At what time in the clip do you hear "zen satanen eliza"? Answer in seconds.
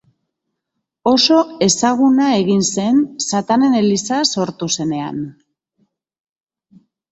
2.69-4.23